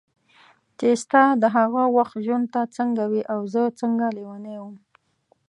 چې 0.77 0.87
ستا 1.03 1.23
د 1.41 1.43
هغه 1.57 1.83
وخت 1.97 2.15
ژوند 2.25 2.45
ته 2.53 2.61
څنګه 2.77 3.03
وې 3.11 3.21
او 3.33 3.39
زه 3.53 3.61
څنګه 3.79 4.05
لیونی 4.17 4.55
وم. 4.59 4.75